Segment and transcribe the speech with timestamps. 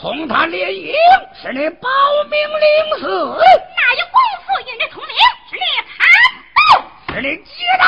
[0.00, 0.94] 同他联营，
[1.42, 1.88] 是你保
[2.30, 2.66] 命领
[3.00, 4.16] 死；哪有功
[4.46, 5.12] 夫与你通灵？
[5.50, 5.62] 是你
[6.00, 6.02] 暗
[6.56, 6.60] 斗，
[7.14, 7.80] 是你激刀。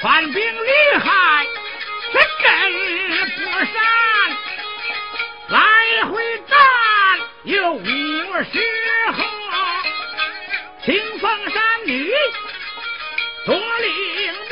[0.00, 1.46] 反兵厉害，
[2.12, 2.22] 真
[3.10, 3.74] 人不善，
[5.48, 6.56] 来回战，
[7.42, 8.60] 有名师
[9.12, 9.24] 和，
[10.84, 12.12] 清风山女
[13.44, 13.86] 夺领
[14.22, 14.47] 领。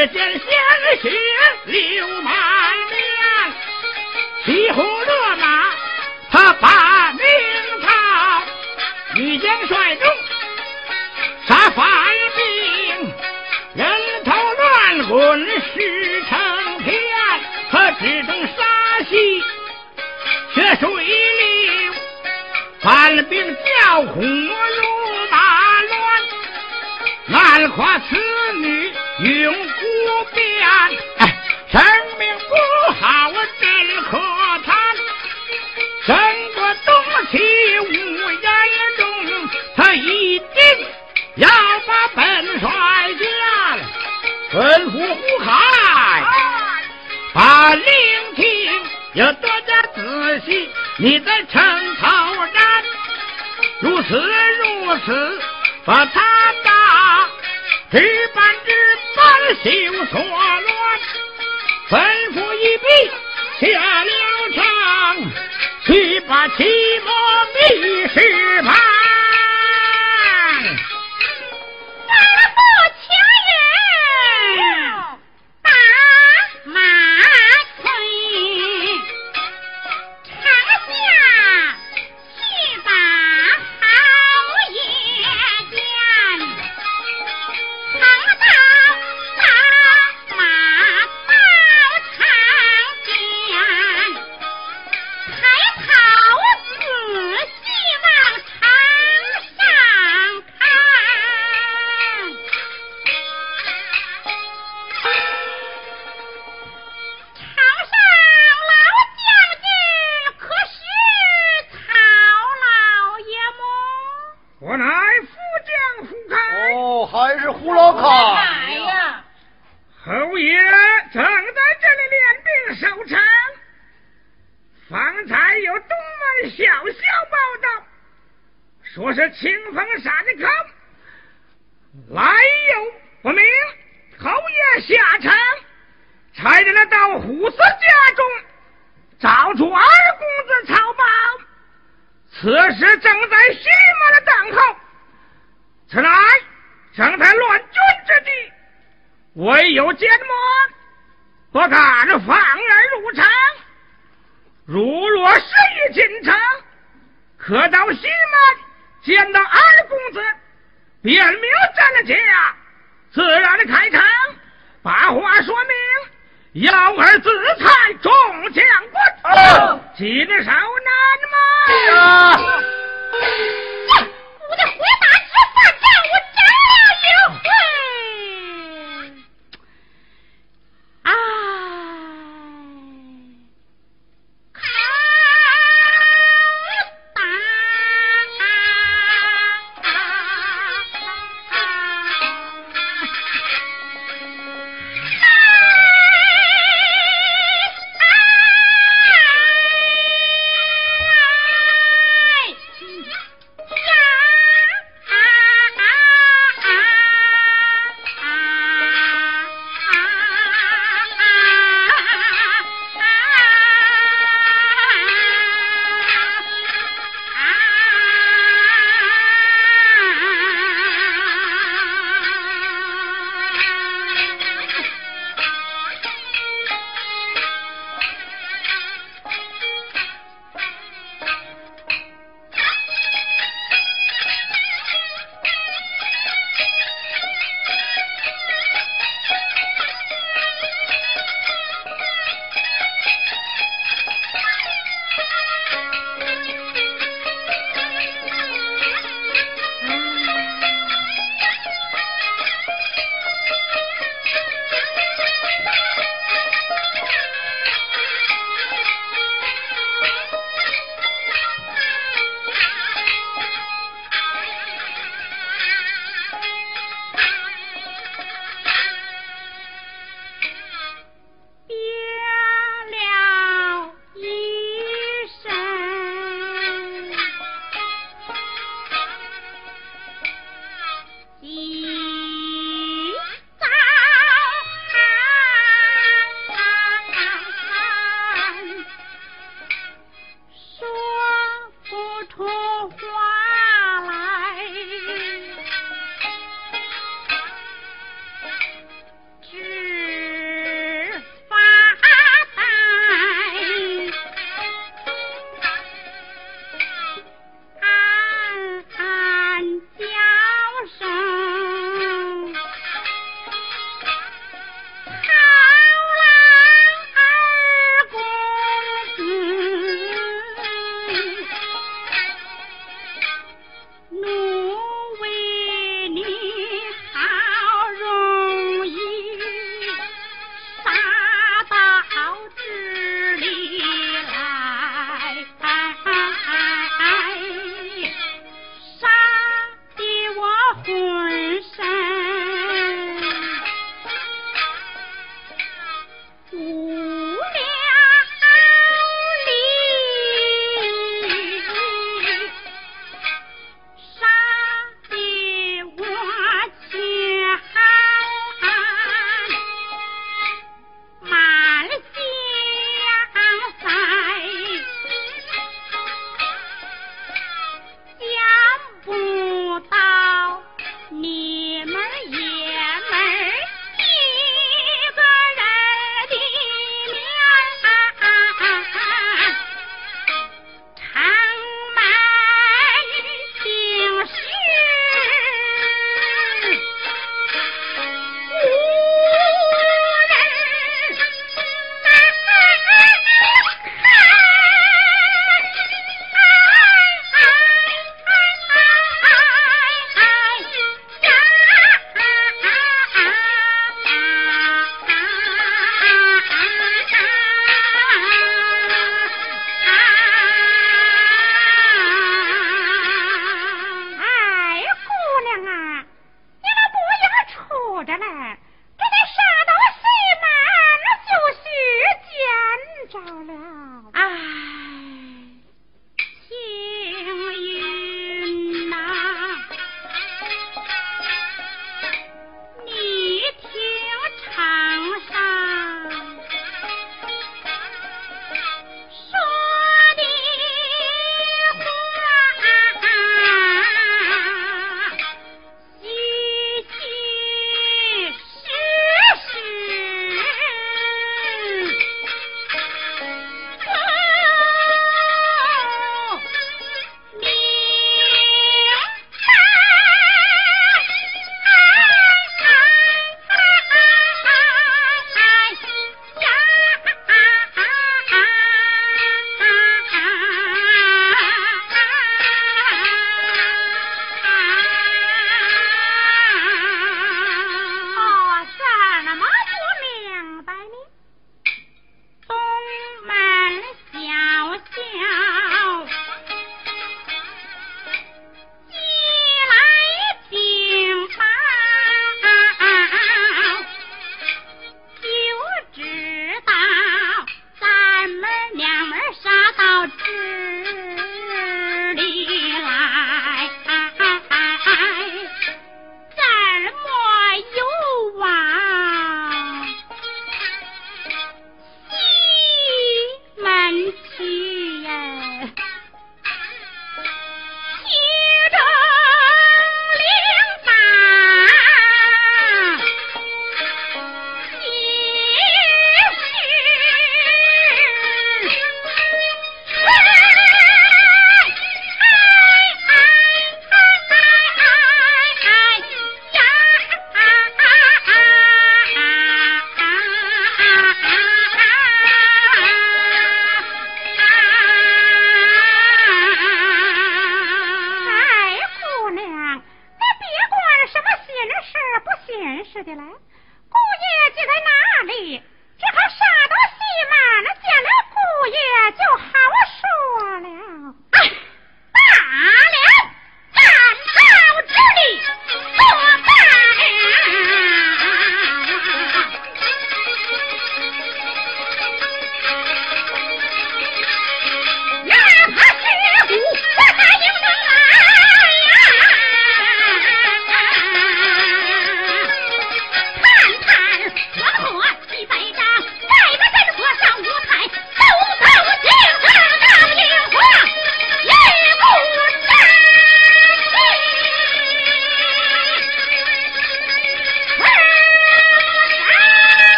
[0.00, 0.40] 只见鲜
[1.02, 1.10] 血
[1.66, 2.69] 流满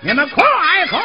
[0.00, 0.44] 你们快
[0.88, 1.00] 快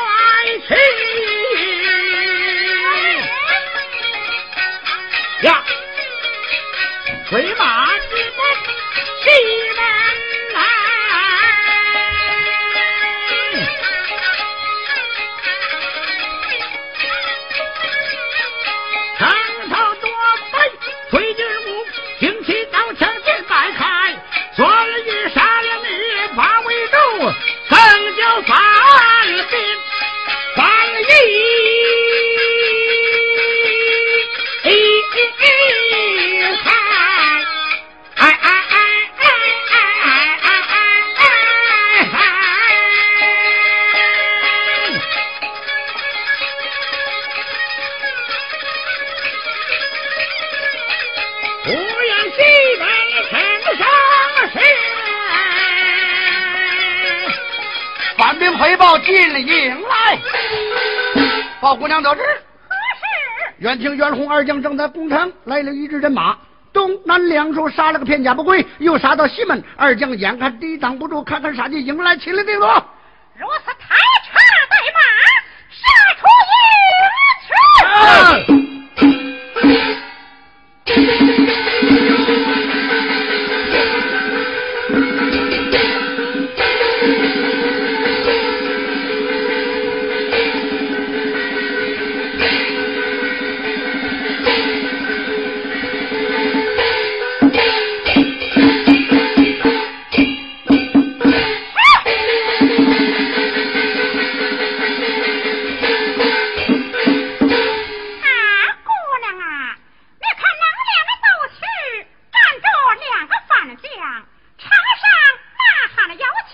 [64.43, 66.35] 二将正在攻城，来了一支人马，
[66.73, 69.63] 东南两处杀了个片甲不归，又杀到西门。
[69.77, 72.85] 二将眼看抵挡不住，看看啥地迎来秦岭地锣。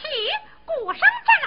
[0.01, 0.07] 起
[0.65, 1.38] 鼓声炸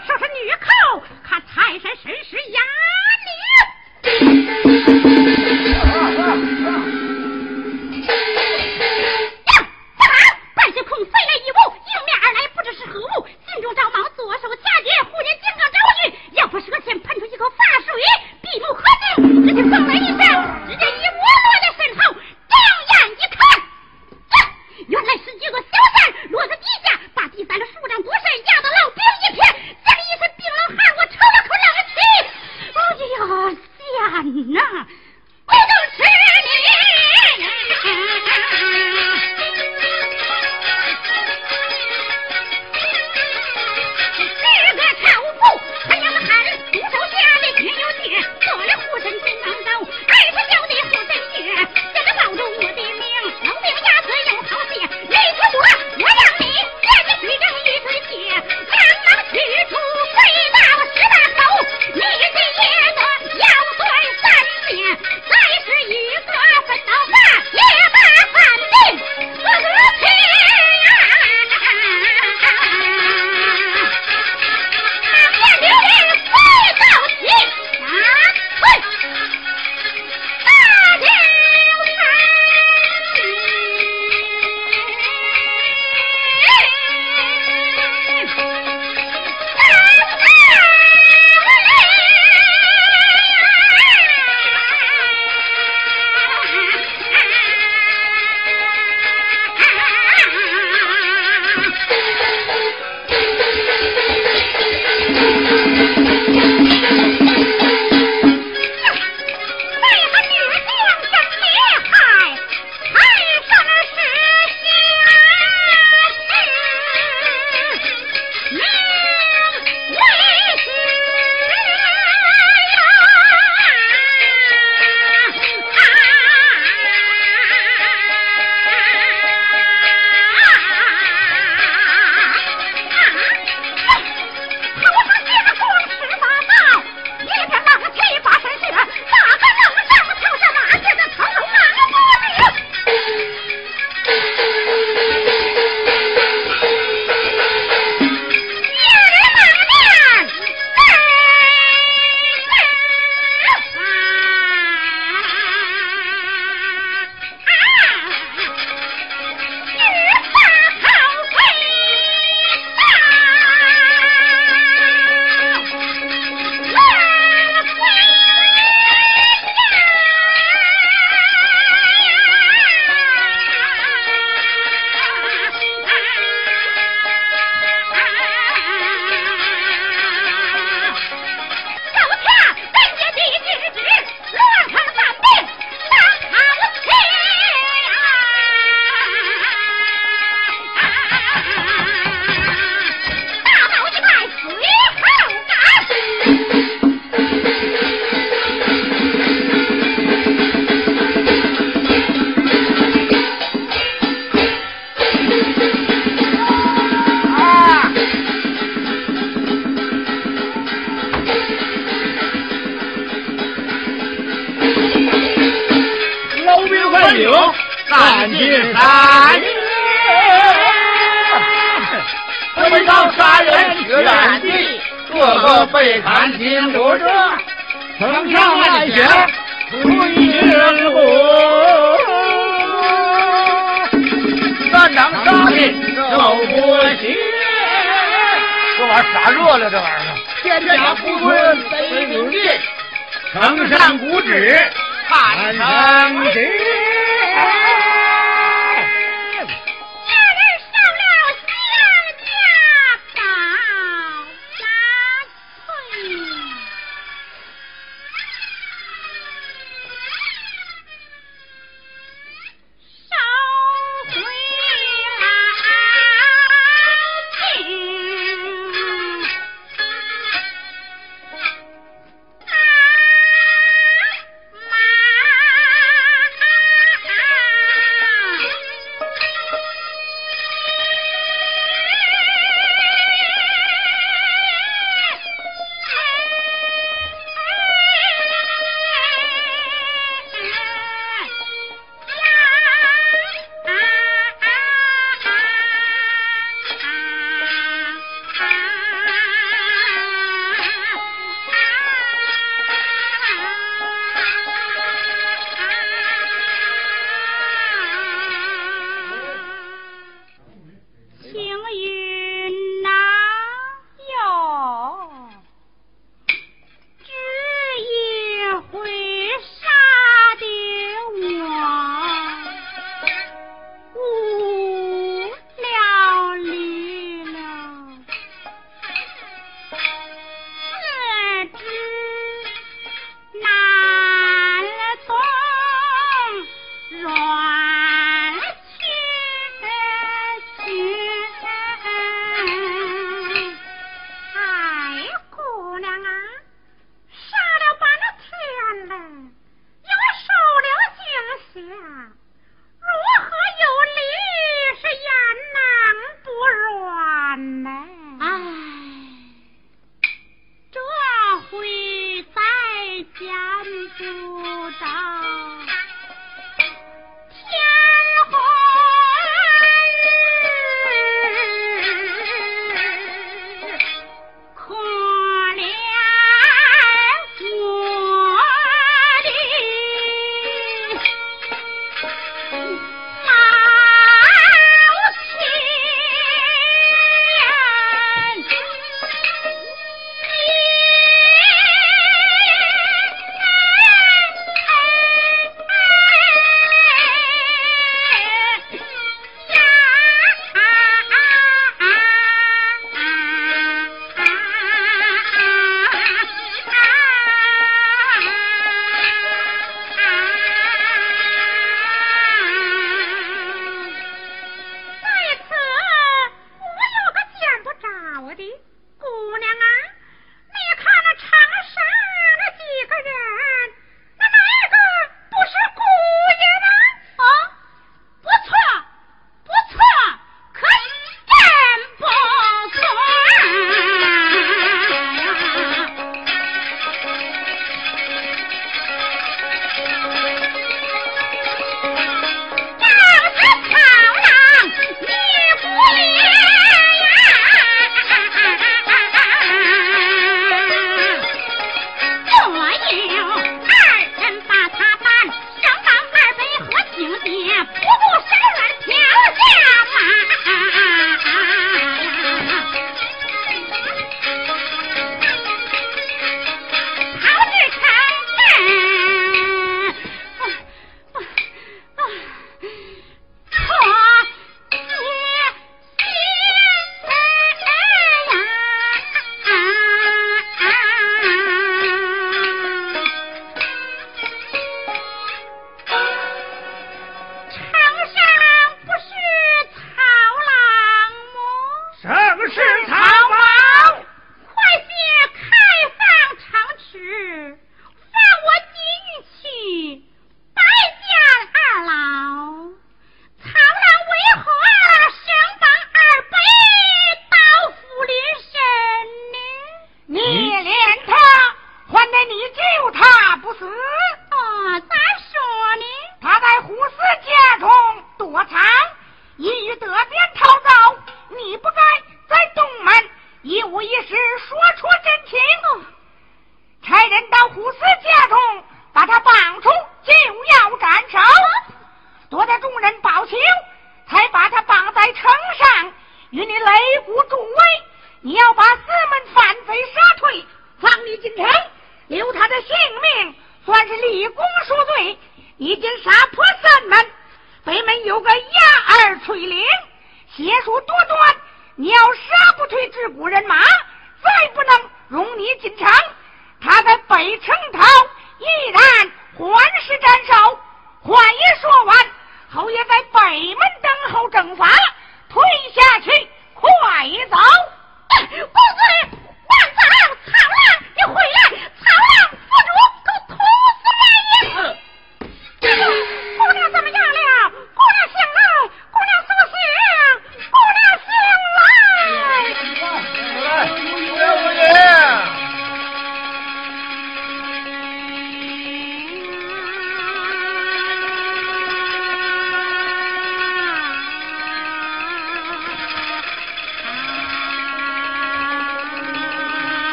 [0.00, 2.60] 收拾女寇，看泰山神使压
[5.36, 5.41] 你。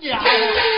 [0.00, 0.77] い。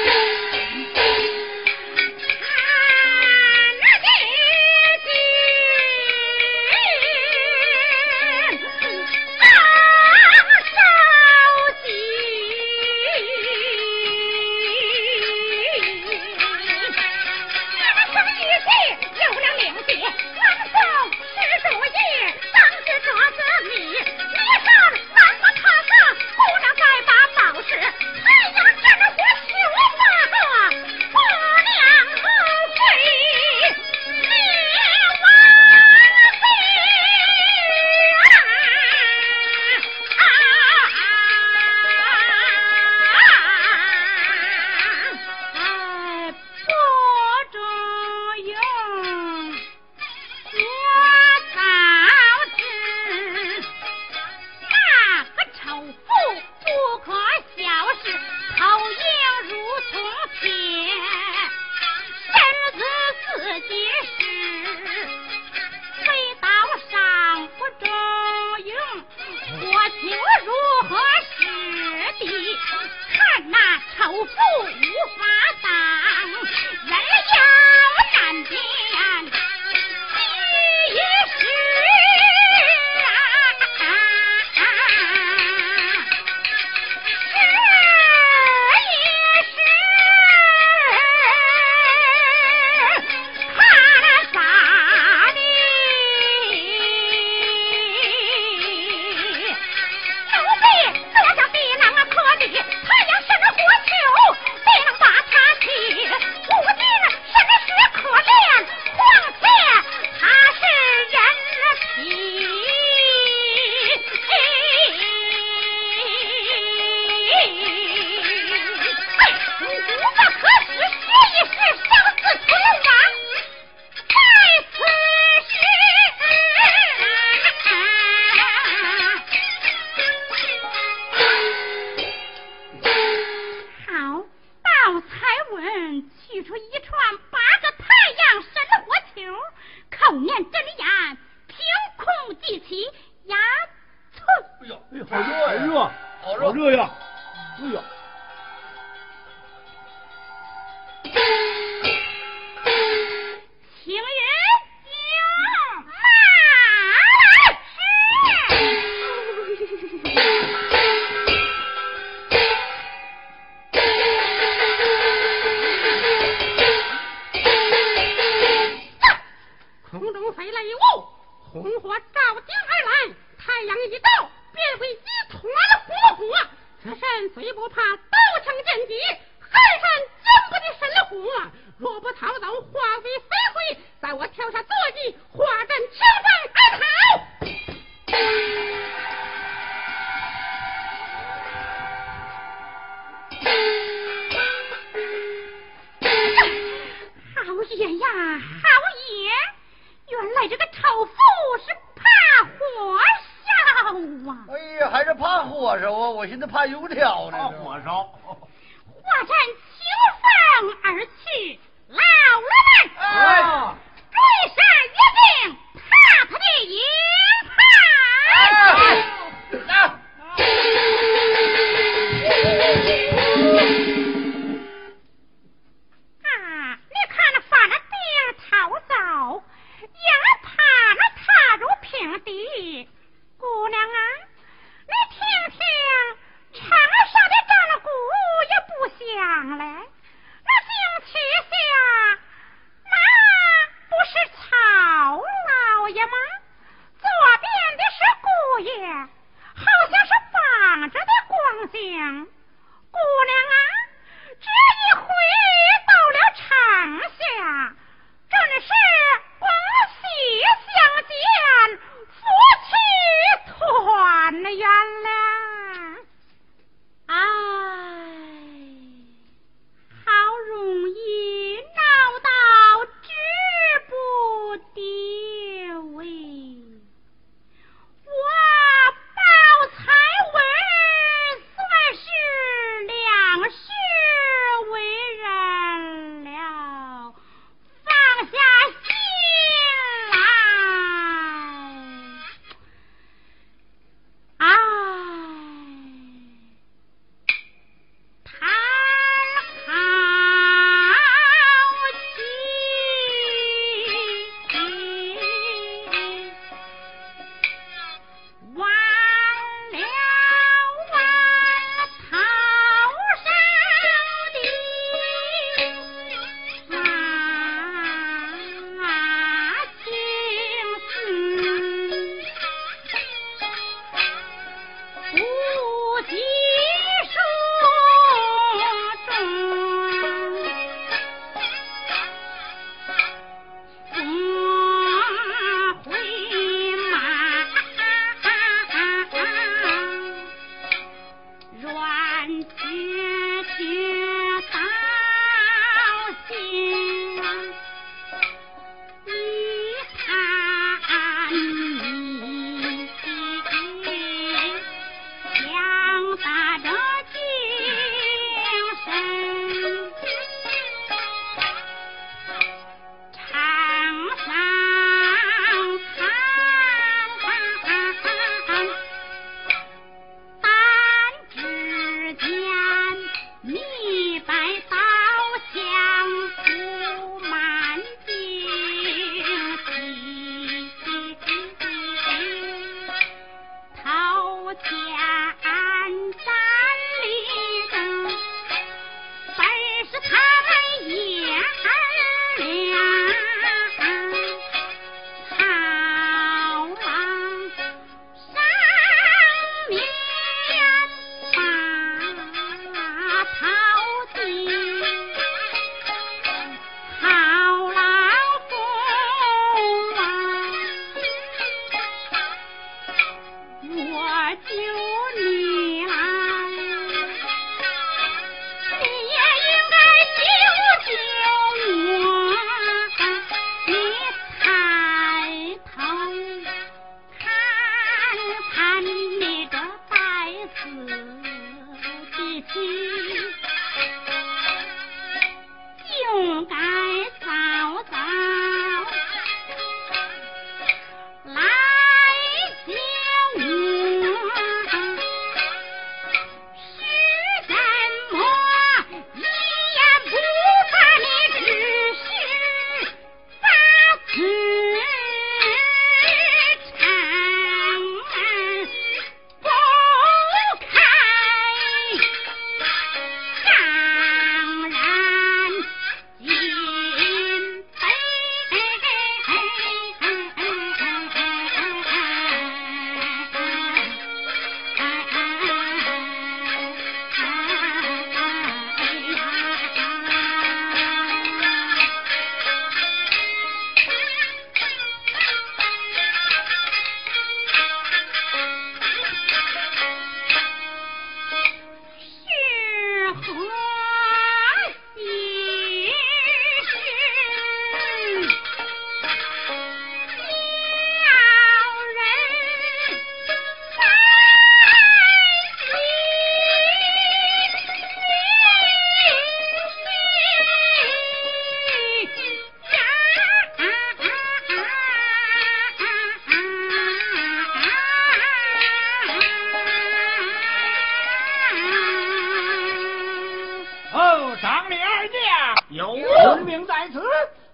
[526.40, 527.02] 听命在此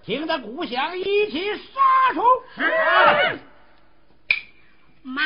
[0.05, 2.23] 听他鼓响一起杀出
[5.03, 5.23] 妈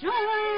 [0.00, 0.57] 強。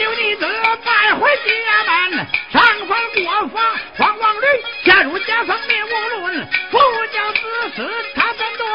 [0.00, 0.48] 留你得
[0.82, 4.46] 再回家门，上房国房黄王绿，
[4.82, 6.78] 下入家房面无论，父
[7.12, 7.40] 将子
[7.76, 8.66] 死他怎多？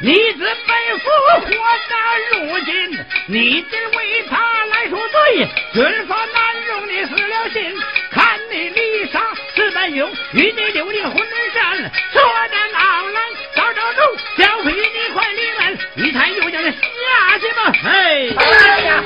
[0.00, 1.08] 你子背负
[1.40, 1.46] 活
[1.88, 2.98] 该，如今
[3.28, 4.36] 你今为他
[4.72, 7.80] 来赎罪，军法难容你死了心。
[8.10, 9.20] 看你离杀
[9.54, 13.20] 四本勇，与你留你浑身，坐在牢来
[13.54, 19.04] 招招路，小与你快离门，一探究竟下去吧，哎呀！